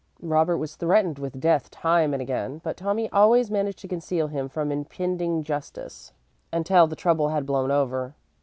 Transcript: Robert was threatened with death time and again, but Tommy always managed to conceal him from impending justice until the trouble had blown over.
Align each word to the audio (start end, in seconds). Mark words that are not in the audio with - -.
Robert 0.23 0.57
was 0.57 0.75
threatened 0.77 1.19
with 1.19 1.39
death 1.39 1.69
time 1.69 2.11
and 2.11 2.23
again, 2.23 2.59
but 2.63 2.75
Tommy 2.75 3.07
always 3.11 3.51
managed 3.51 3.77
to 3.77 3.87
conceal 3.87 4.29
him 4.29 4.49
from 4.49 4.71
impending 4.71 5.43
justice 5.43 6.11
until 6.51 6.87
the 6.87 6.95
trouble 6.95 7.29
had 7.29 7.45
blown 7.45 7.69
over. 7.69 8.15